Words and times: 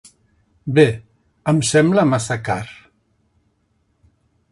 Bé, 0.77 0.85
em 1.53 1.59
sembla 1.71 2.05
massa 2.13 2.39
car. 2.47 2.63